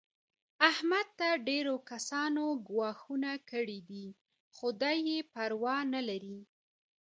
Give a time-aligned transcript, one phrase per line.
[0.69, 4.05] احمد ته ډېرو کسانو ګواښونه کړي دي.
[4.55, 6.39] خو دی یې پروا نه لري.